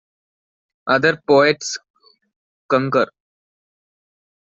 [0.87, 1.77] Other poets
[2.67, 3.05] concur.